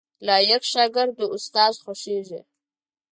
لايق 0.27 0.63
شاګرد 0.73 1.13
د 1.19 1.21
استاد 1.35 1.73
خوښیږي 1.83 2.39